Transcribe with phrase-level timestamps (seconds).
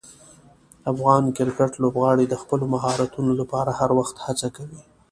[0.91, 4.81] افغان کرکټ لوبغاړي د خپلو مهارتونو لپاره هر وخت هڅه کوي.